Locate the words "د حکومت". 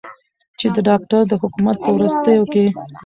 1.27-1.75